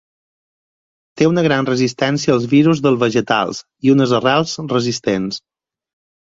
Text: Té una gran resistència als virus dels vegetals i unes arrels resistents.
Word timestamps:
Té 1.19 1.27
una 1.31 1.43
gran 1.47 1.69
resistència 1.69 2.33
als 2.37 2.47
virus 2.53 2.81
dels 2.87 2.97
vegetals 3.03 3.61
i 3.89 3.95
unes 3.97 4.15
arrels 4.21 4.57
resistents. 4.73 5.41